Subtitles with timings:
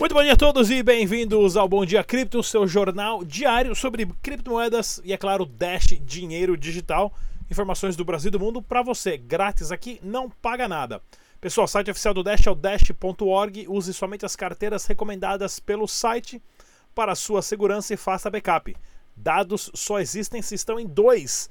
[0.00, 4.06] Muito bom dia a todos e bem-vindos ao Bom Dia Cripto, seu jornal diário sobre
[4.22, 7.12] criptomoedas e, é claro, Dash Dinheiro Digital.
[7.50, 11.02] Informações do Brasil e do mundo para você, grátis aqui, não paga nada.
[11.38, 13.66] Pessoal, o site oficial do Dash é o dash.org.
[13.68, 16.42] Use somente as carteiras recomendadas pelo site
[16.94, 18.74] para sua segurança e faça backup.
[19.14, 21.50] Dados só existem se estão em dois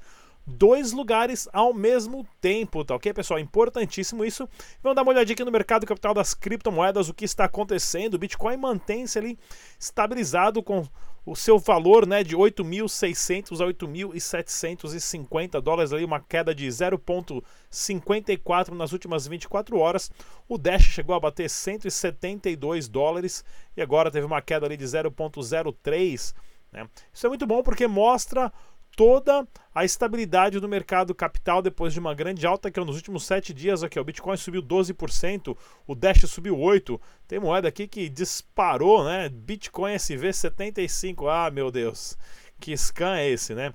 [0.50, 3.40] dois lugares ao mesmo tempo, tá ok, pessoal?
[3.40, 4.48] Importantíssimo isso.
[4.82, 8.14] Vamos dar uma olhadinha aqui no mercado capital das criptomoedas, o que está acontecendo.
[8.14, 9.38] O Bitcoin mantém-se ali
[9.78, 10.86] estabilizado com
[11.24, 18.92] o seu valor né, de 8.600 a 8.750 dólares, ali, uma queda de 0,54 nas
[18.92, 20.10] últimas 24 horas.
[20.48, 23.44] O Dash chegou a bater 172 dólares
[23.76, 26.34] e agora teve uma queda ali de 0,03.
[26.72, 26.88] Né?
[27.12, 28.52] Isso é muito bom porque mostra
[29.00, 33.24] toda a estabilidade do mercado capital depois de uma grande alta que é nos últimos
[33.24, 35.56] sete dias aqui, o Bitcoin subiu 12%,
[35.86, 39.30] o Dash subiu 8%, tem moeda aqui que disparou, né?
[39.30, 42.14] Bitcoin SV 75, ah meu Deus,
[42.60, 43.72] que scan é esse, né?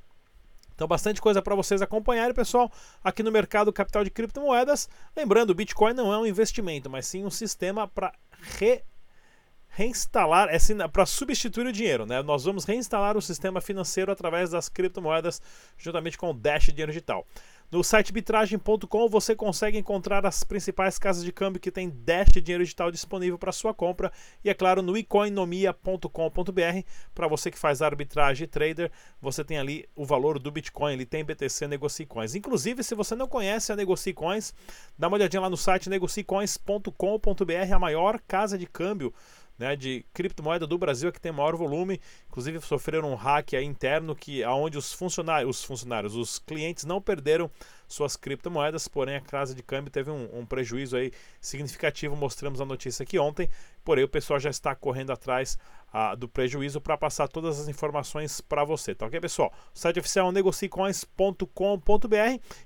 [0.75, 2.71] Então, bastante coisa para vocês acompanharem, pessoal,
[3.03, 4.87] aqui no mercado capital de criptomoedas.
[5.17, 8.13] Lembrando, o Bitcoin não é um investimento, mas sim um sistema para
[8.59, 8.83] re
[9.75, 12.23] reinstalar, é para substituir o dinheiro, né?
[12.23, 15.41] Nós vamos reinstalar o sistema financeiro através das criptomoedas,
[15.77, 17.27] juntamente com o Dash Dinheiro Digital.
[17.69, 22.63] No site bitragem.com você consegue encontrar as principais casas de câmbio que tem Dash Dinheiro
[22.63, 26.09] Digital disponível para sua compra e é claro no ecoinomia.com.br
[27.13, 31.25] para você que faz arbitragem trader, você tem ali o valor do Bitcoin, ele tem
[31.25, 32.33] BTC Negocie Coins.
[32.33, 34.53] Inclusive, se você não conhece a Negocie Coins,
[34.97, 39.13] dá uma olhadinha lá no site negociecoins.com.br, a maior casa de câmbio
[39.57, 41.99] né, de criptomoeda do Brasil é que tem maior volume.
[42.27, 47.49] Inclusive sofreram um hack interno que aonde os funcionários, os funcionários, os clientes não perderam
[47.87, 52.15] suas criptomoedas, porém a casa de câmbio teve um, um prejuízo aí significativo.
[52.15, 53.49] Mostramos a notícia aqui ontem,
[53.83, 55.57] porém o pessoal já está correndo atrás
[55.93, 59.53] ah, do prejuízo para passar todas as informações para você, tá ok, pessoal?
[59.73, 60.31] O site oficial é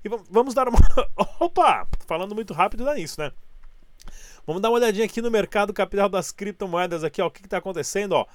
[0.04, 0.78] e vamos dar uma.
[1.38, 1.86] Opa!
[2.06, 3.30] Falando muito rápido dá nisso, né?
[4.50, 7.58] Vamos dar uma olhadinha aqui no mercado capital das criptomoedas aqui, ó, o que está
[7.58, 8.26] acontecendo, ó.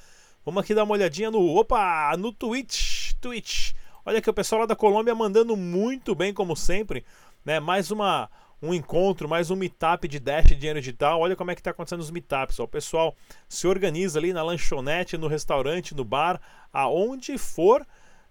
[0.46, 3.74] Vamos aqui dar uma olhadinha no, opa, no Twitch, Twitch.
[4.06, 7.04] Olha aqui o pessoal lá da Colômbia mandando muito bem como sempre,
[7.44, 7.60] né?
[7.60, 8.30] Mais uma
[8.62, 11.20] um encontro, mais um meetup de Dash de dinheiro digital.
[11.20, 12.62] Olha como é que está acontecendo os meetups.
[12.62, 12.64] Ó.
[12.64, 13.14] O pessoal
[13.50, 16.40] se organiza ali na lanchonete, no restaurante, no bar,
[16.72, 17.86] aonde for,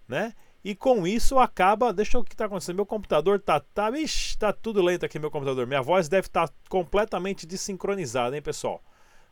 [0.08, 0.32] né?
[0.64, 1.92] E com isso acaba.
[1.92, 2.76] Deixa eu o que está acontecendo.
[2.76, 3.60] Meu computador tá.
[3.60, 5.66] tá ixi, tá tudo lento aqui, meu computador.
[5.66, 8.82] Minha voz deve estar tá completamente desincronizada, hein, pessoal?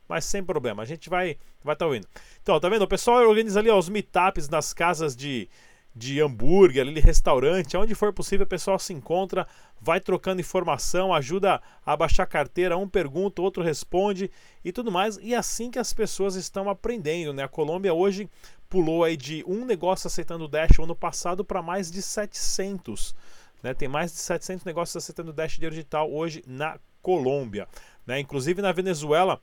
[0.06, 2.06] Mas sem problema, a gente vai vai tá ouvindo.
[2.42, 2.82] Então, tá vendo?
[2.82, 5.48] O pessoal organiza ali ó, os meetups nas casas de,
[5.94, 9.46] de hambúrguer, ali, restaurante, onde for possível, o pessoal se encontra,
[9.80, 14.30] vai trocando informação, ajuda a baixar carteira, um pergunta, outro responde
[14.62, 15.16] e tudo mais.
[15.22, 17.44] E é assim que as pessoas estão aprendendo, né?
[17.44, 18.28] A Colômbia hoje
[18.72, 23.14] pulou aí de um negócio aceitando Dash ano passado para mais de 700.
[23.62, 23.74] Né?
[23.74, 27.68] Tem mais de 700 negócios aceitando Dash digital hoje na Colômbia.
[28.06, 28.18] Né?
[28.18, 29.38] Inclusive na Venezuela,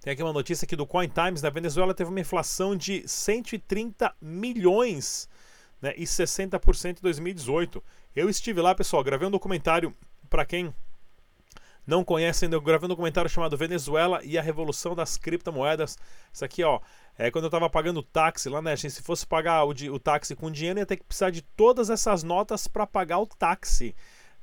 [0.00, 4.14] tem aqui uma notícia aqui do Coin Times, na Venezuela teve uma inflação de 130
[4.22, 5.28] milhões
[5.82, 5.92] né?
[5.96, 7.82] e 60% em 2018.
[8.14, 9.92] Eu estive lá, pessoal, gravei um documentário
[10.28, 10.72] para quem
[11.86, 15.98] não conhece ainda, eu gravei um documentário chamado Venezuela e a Revolução das Criptomoedas.
[16.32, 16.80] Isso aqui, ó,
[17.18, 18.76] é quando eu tava pagando táxi lá, né?
[18.76, 22.22] Se fosse pagar o, o táxi com dinheiro, ia ter que precisar de todas essas
[22.22, 23.94] notas para pagar o táxi.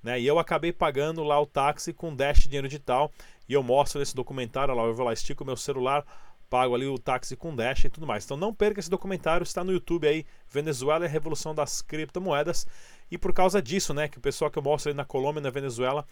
[0.01, 0.19] Né?
[0.19, 3.11] E eu acabei pagando lá o táxi com Dash dinheiro digital.
[3.47, 6.05] E eu mostro nesse documentário, lá, eu vou lá, estico meu celular,
[6.49, 8.25] pago ali o táxi com Dash e tudo mais.
[8.25, 12.65] Então não perca esse documentário, está no YouTube aí, Venezuela e a Revolução das Criptomoedas.
[13.09, 15.49] E por causa disso, né, que o pessoal que eu mostro aí na Colômbia na
[15.49, 16.05] Venezuela,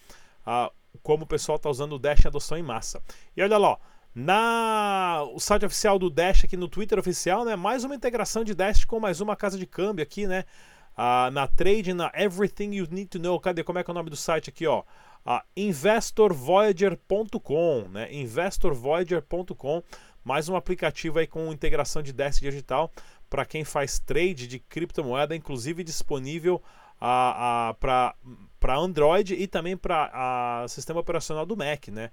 [0.45, 0.71] ah,
[1.03, 3.01] como o pessoal está usando o Dash em adoção em massa.
[3.35, 3.77] E olha lá, ó,
[4.13, 7.55] na o site oficial do Dash aqui no Twitter oficial, né?
[7.55, 10.45] Mais uma integração de Dash com mais uma casa de câmbio aqui, né?
[10.95, 13.39] Ah, na trade, na Everything You Need to Know.
[13.39, 13.63] Cadê?
[13.63, 14.83] Como é que é o nome do site aqui, ó?
[15.25, 18.13] Ah, investorvoyager.com, né?
[18.13, 19.83] investorvoyager.com,
[20.23, 22.89] mais um aplicativo aí com integração de Dash digital
[23.29, 26.63] para quem faz trade de criptomoeda, inclusive disponível
[26.99, 32.11] a, a, para Android e também para sistema operacional do Mac, né?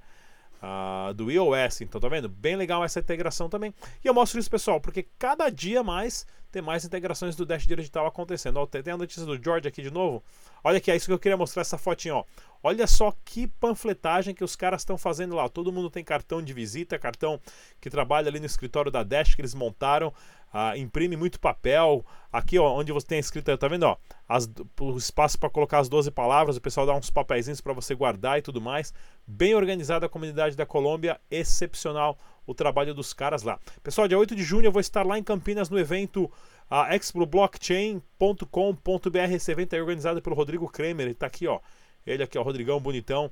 [0.62, 1.80] uh, do iOS.
[1.80, 2.28] Então, tá vendo?
[2.28, 3.74] Bem legal essa integração também.
[4.02, 8.06] E eu mostro isso, pessoal, porque cada dia mais tem mais integrações do Dash Digital
[8.06, 8.58] acontecendo.
[8.58, 10.22] Ó, tem a notícia do George aqui de novo.
[10.62, 12.24] Olha aqui, é isso que eu queria mostrar essa fotinha, ó.
[12.62, 15.48] Olha só que panfletagem que os caras estão fazendo lá.
[15.48, 17.40] Todo mundo tem cartão de visita, cartão
[17.80, 20.12] que trabalha ali no escritório da Dash que eles montaram.
[20.52, 22.04] Ah, imprime muito papel.
[22.30, 23.96] Aqui, ó, onde você tem escrito, tá vendo, ó,
[24.28, 27.94] as, o espaço para colocar as 12 palavras, o pessoal dá uns papeizinhos para você
[27.94, 28.92] guardar e tudo mais.
[29.26, 33.58] Bem organizada a comunidade da Colômbia, excepcional o trabalho dos caras lá.
[33.82, 36.30] Pessoal, dia 8 de junho eu vou estar lá em Campinas no evento
[36.70, 39.34] a exploblockchain.com.br.
[39.34, 41.60] Esse evento é organizado pelo Rodrigo Kremer, ele está aqui, ó.
[42.06, 43.30] Ele aqui, ó, Rodrigão bonitão.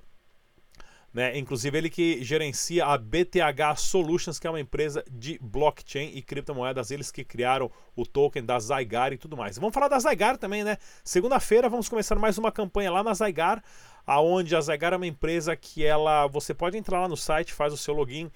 [1.13, 1.37] Né?
[1.37, 6.93] Inclusive ele que gerencia a BTH Solutions, que é uma empresa de blockchain e criptomoedas,
[6.93, 9.59] eles que criaram o token da Zygar e tudo mais.
[9.59, 10.77] Vamos falar da Zygar também, né?
[11.03, 13.61] Segunda-feira vamos começar mais uma campanha lá na Zygar,
[14.07, 17.73] aonde a Zygar é uma empresa que ela, você pode entrar lá no site, faz
[17.73, 18.31] o seu login,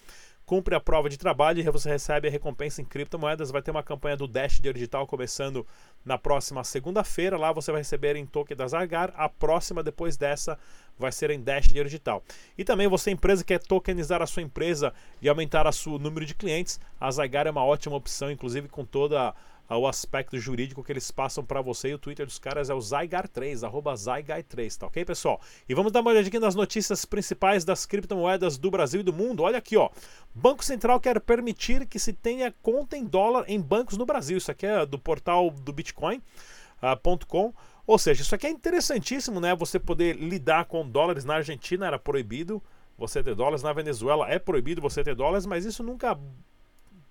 [0.47, 3.51] cumpre a prova de trabalho e você recebe a recompensa em criptomoedas.
[3.51, 5.67] Vai ter uma campanha do Dash Digital começando
[6.05, 7.39] na próxima segunda-feira.
[7.39, 9.13] Lá você vai receber em token da Zygar.
[9.17, 10.59] A próxima, depois dessa,
[10.99, 12.23] vai ser em Dash Digital.
[12.57, 16.79] E também você, empresa, quer tokenizar a sua empresa e aumentar o número de clientes,
[17.01, 19.35] a Zygar é uma ótima opção, inclusive com toda
[19.69, 21.89] o aspecto jurídico que eles passam para você.
[21.89, 25.41] E o Twitter dos caras é o Zygar3, arroba Zygar3, tá ok, pessoal?
[25.69, 29.43] E vamos dar uma olhadinha nas notícias principais das criptomoedas do Brasil e do mundo.
[29.43, 29.91] Olha aqui, ó.
[30.35, 34.37] Banco Central quer permitir que se tenha conta em dólar em bancos no Brasil.
[34.37, 37.47] Isso aqui é do portal do Bitcoin.com.
[37.47, 37.55] Uh,
[37.87, 39.55] ou seja, isso aqui é interessantíssimo, né?
[39.55, 42.63] Você poder lidar com dólares na Argentina era proibido
[42.97, 46.19] você ter dólares, na Venezuela é proibido você ter dólares, mas isso nunca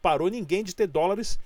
[0.01, 1.37] parou ninguém de ter dólares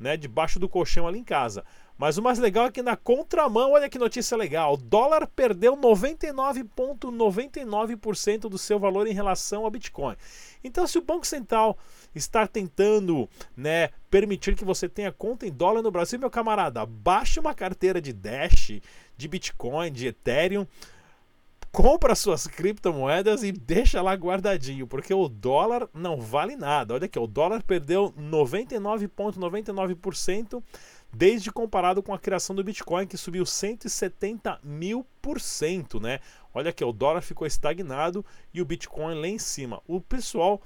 [0.00, 1.62] né, debaixo do colchão ali em casa.
[1.98, 5.76] Mas o mais legal é que na contramão, olha que notícia legal, o dólar perdeu
[5.76, 10.16] 99,99% do seu valor em relação ao Bitcoin.
[10.64, 11.76] Então, se o Banco Central
[12.14, 17.38] está tentando né, permitir que você tenha conta em dólar no Brasil, meu camarada, baixe
[17.38, 18.80] uma carteira de Dash,
[19.14, 20.66] de Bitcoin, de Ethereum,
[21.72, 26.92] compra suas criptomoedas e deixa lá guardadinho, porque o dólar não vale nada.
[26.94, 30.62] Olha aqui, o dólar perdeu 99,99%
[31.12, 36.20] desde comparado com a criação do Bitcoin, que subiu 170 mil por cento, né?
[36.54, 39.80] Olha aqui, o dólar ficou estagnado e o Bitcoin lá em cima.
[39.86, 40.60] O pessoal,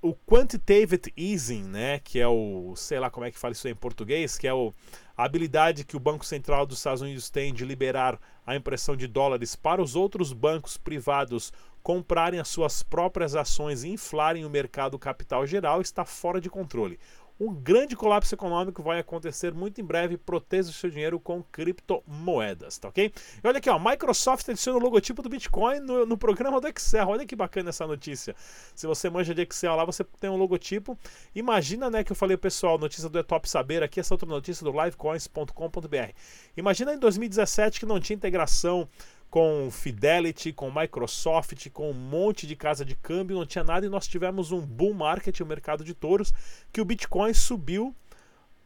[0.00, 3.74] o quantitative easing, né, que é o, sei lá como é que fala isso em
[3.74, 4.74] português, que é o,
[5.22, 9.06] a habilidade que o Banco Central dos Estados Unidos tem de liberar a impressão de
[9.06, 14.98] dólares para os outros bancos privados comprarem as suas próprias ações e inflarem o mercado
[14.98, 16.98] capital geral está fora de controle
[17.38, 20.16] um grande colapso econômico vai acontecer muito em breve.
[20.16, 23.12] Proteja o seu dinheiro com criptomoedas, tá ok?
[23.42, 27.08] E olha aqui, ó, Microsoft adiciona o logotipo do Bitcoin no, no programa do Excel.
[27.08, 28.34] Olha que bacana essa notícia.
[28.74, 30.98] Se você manja de Excel lá, você tem um logotipo.
[31.34, 34.64] Imagina, né, que eu falei, pessoal, notícia do É Top Saber aqui, essa outra notícia
[34.64, 36.12] do livecoins.com.br.
[36.56, 38.88] Imagina em 2017 que não tinha integração
[39.32, 43.88] com Fidelity, com Microsoft, com um monte de casa de câmbio, não tinha nada e
[43.88, 46.34] nós tivemos um bull market, o um mercado de touros,
[46.70, 47.96] que o Bitcoin subiu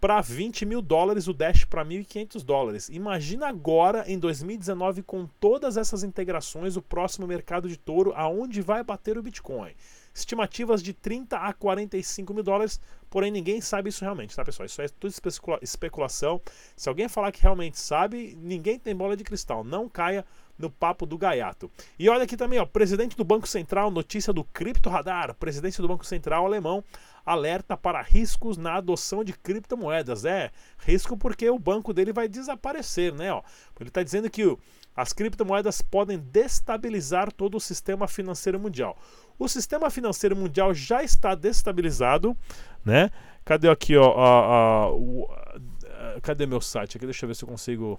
[0.00, 2.88] para 20 mil dólares, o Dash para 1.500 dólares.
[2.88, 8.82] Imagina agora, em 2019, com todas essas integrações, o próximo mercado de touro, aonde vai
[8.82, 9.72] bater o Bitcoin.
[10.12, 14.66] Estimativas de 30 a 45 mil dólares, porém ninguém sabe isso realmente, tá pessoal?
[14.66, 16.40] Isso é tudo especula especulação.
[16.74, 19.62] Se alguém falar que realmente sabe, ninguém tem bola de cristal.
[19.62, 20.24] Não caia
[20.58, 21.70] no papo do gaiato.
[21.98, 25.88] E olha aqui também, ó, presidente do Banco Central, notícia do Cripto Radar, presidente do
[25.88, 26.82] Banco Central alemão
[27.26, 30.24] alerta para riscos na adoção de criptomoedas.
[30.24, 33.32] É, risco porque o banco dele vai desaparecer, né?
[33.32, 33.42] Ó.
[33.80, 34.56] Ele está dizendo que
[34.94, 38.96] as criptomoedas podem destabilizar todo o sistema financeiro mundial.
[39.38, 42.36] O sistema financeiro mundial já está destabilizado,
[42.84, 43.10] né?
[43.44, 46.96] Cadê aqui, ó, a, a, o, a, cadê meu site?
[46.96, 47.98] Aqui, deixa eu ver se eu consigo.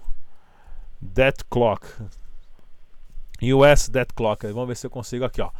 [1.00, 1.86] Debt Clock.
[3.42, 4.46] US Debt Clock.
[4.46, 5.50] Vamos ver se eu consigo aqui, ó.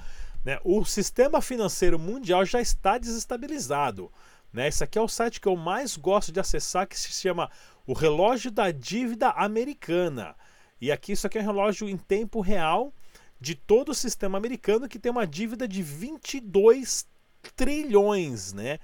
[0.45, 0.59] Né?
[0.65, 4.11] O sistema financeiro mundial já está desestabilizado.
[4.53, 4.69] Né?
[4.69, 7.51] Esse aqui é o site que eu mais gosto de acessar, que se chama
[7.87, 10.35] o Relógio da Dívida Americana.
[10.81, 12.93] E aqui isso aqui é um relógio em tempo real
[13.41, 17.07] de todo o sistema americano que tem uma dívida de 22
[17.57, 18.79] trilhões, né?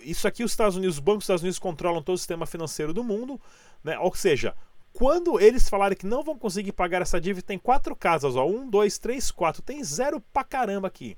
[0.00, 2.92] Isso aqui os Estados Unidos, os bancos dos Estados Unidos controlam todo o sistema financeiro
[2.92, 3.40] do mundo,
[3.82, 3.98] né?
[3.98, 4.54] Ou seja,
[4.92, 8.46] quando eles falarem que não vão conseguir pagar essa dívida, tem quatro casas, ó.
[8.46, 9.62] Um, dois, três, quatro.
[9.62, 11.16] Tem zero pra caramba aqui.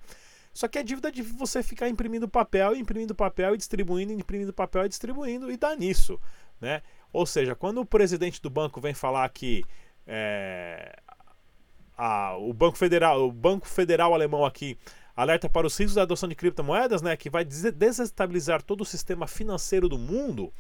[0.53, 4.53] Só que a dívida é de você ficar imprimindo papel, imprimindo papel e distribuindo, imprimindo
[4.53, 6.21] papel e distribuindo e dá nisso,
[6.61, 6.81] né?
[7.13, 9.65] Ou seja, quando o presidente do banco vem falar que
[10.07, 10.95] é,
[11.97, 14.79] a, o Banco Federal, o Banco Federal alemão aqui
[15.17, 19.27] alerta para os riscos da adoção de criptomoedas, né, que vai desestabilizar todo o sistema
[19.27, 20.53] financeiro do mundo.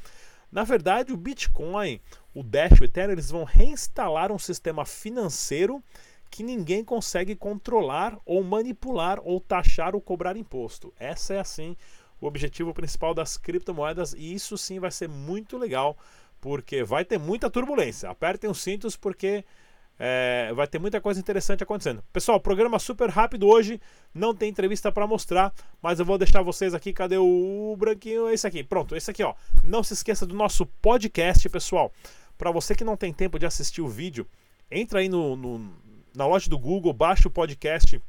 [0.54, 2.00] Na verdade, o Bitcoin,
[2.32, 5.82] o Dash, o Ethereum, eles vão reinstalar um sistema financeiro
[6.30, 10.94] que ninguém consegue controlar ou manipular ou taxar ou cobrar imposto.
[10.96, 11.76] Essa é assim
[12.20, 15.98] o objetivo principal das criptomoedas e isso sim vai ser muito legal
[16.40, 18.08] porque vai ter muita turbulência.
[18.08, 19.44] Apertem os cintos porque
[19.98, 22.02] É, vai ter muita coisa interessante acontecendo.
[22.12, 23.80] Pessoal, programa super rápido hoje,
[24.12, 26.92] não tem entrevista para mostrar, mas eu vou deixar vocês aqui.
[26.92, 28.28] Cadê o branquinho?
[28.28, 29.34] Esse aqui, pronto, esse aqui, ó.
[29.62, 31.92] Não se esqueça do nosso podcast, pessoal.
[32.36, 34.26] Para você que não tem tempo de assistir o vídeo,
[34.68, 35.72] entra aí no, no,
[36.14, 38.02] na loja do Google, baixa o podcast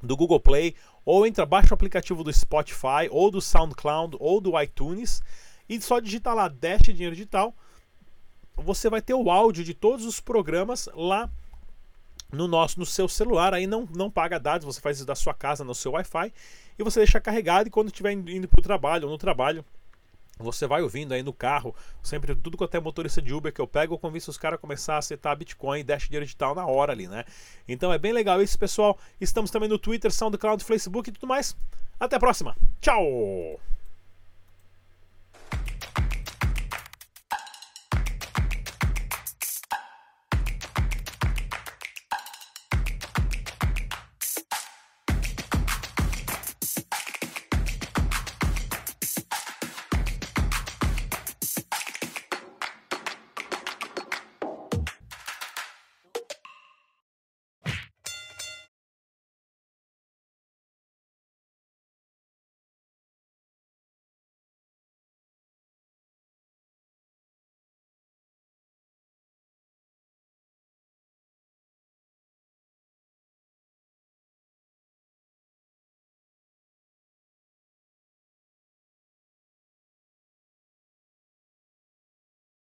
[0.00, 4.60] do Google Play, ou entra, baixa o aplicativo do Spotify, ou do SoundCloud, ou do
[4.60, 5.20] iTunes,
[5.68, 7.52] e só digita lá Dash Dinheiro Digital
[8.56, 11.30] você vai ter o áudio de todos os programas lá
[12.32, 15.32] no nosso no seu celular aí não, não paga dados você faz isso da sua
[15.32, 16.32] casa no seu Wi-Fi
[16.78, 19.64] e você deixa carregado e quando estiver indo para o trabalho ou no trabalho
[20.38, 23.66] você vai ouvindo aí no carro, sempre tudo quanto é motorista de Uber que eu
[23.66, 26.66] pego, eu convenço os caras a começar a aceitar Bitcoin e Dash dinheiro digital na
[26.66, 27.24] hora ali, né?
[27.66, 28.98] Então é bem legal isso, pessoal.
[29.20, 31.56] Estamos também no Twitter, SoundCloud, Facebook e tudo mais.
[31.98, 32.54] Até a próxima.
[32.80, 33.58] Tchau!